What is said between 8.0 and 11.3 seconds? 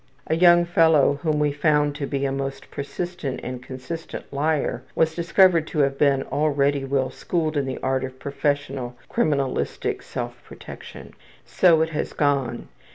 of professional criminalistic self protection.